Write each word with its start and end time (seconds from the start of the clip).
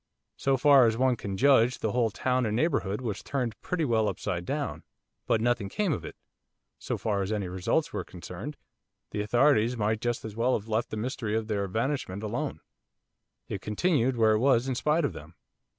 So 0.35 0.57
far 0.57 0.87
as 0.87 0.97
one 0.97 1.15
can 1.15 1.37
judge 1.37 1.77
the 1.77 1.91
whole 1.91 2.09
town 2.09 2.47
and 2.47 2.55
neighbourhood 2.55 3.01
was 3.01 3.21
turned 3.21 3.61
pretty 3.61 3.85
well 3.85 4.09
upside 4.09 4.45
down. 4.45 4.81
But 5.27 5.41
nothing 5.41 5.69
came 5.69 5.93
of 5.93 6.03
it, 6.03 6.15
so 6.79 6.97
far 6.97 7.21
as 7.21 7.31
any 7.31 7.47
results 7.47 7.93
were 7.93 8.03
concerned, 8.03 8.57
the 9.11 9.21
authorities 9.21 9.77
might 9.77 10.01
just 10.01 10.25
as 10.25 10.35
well 10.35 10.57
have 10.57 10.67
left 10.67 10.89
the 10.89 10.97
mystery 10.97 11.35
of 11.35 11.45
their 11.45 11.67
vanishment 11.67 12.23
alone. 12.23 12.61
It 13.47 13.61
continued 13.61 14.17
where 14.17 14.31
it 14.33 14.39
was 14.39 14.67
in 14.67 14.73
spite 14.73 15.05
of 15.05 15.13
them. 15.13 15.35